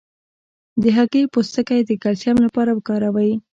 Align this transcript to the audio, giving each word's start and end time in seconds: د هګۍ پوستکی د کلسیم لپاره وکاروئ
د 0.81 0.83
هګۍ 0.97 1.23
پوستکی 1.33 1.81
د 1.85 1.91
کلسیم 2.03 2.37
لپاره 2.45 2.71
وکاروئ 2.73 3.31